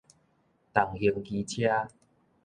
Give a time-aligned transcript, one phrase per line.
[0.73, 1.87] 重型機車